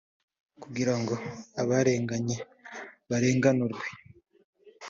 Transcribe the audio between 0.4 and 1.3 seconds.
kugira ngo